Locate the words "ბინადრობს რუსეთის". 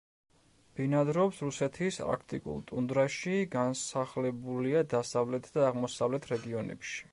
0.77-1.99